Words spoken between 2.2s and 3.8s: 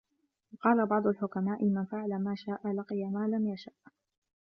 مَا شَاءَ لَقِيَ مَا لَمْ يَشَأْ